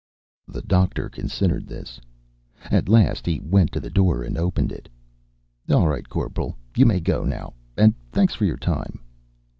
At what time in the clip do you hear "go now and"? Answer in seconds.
6.99-7.93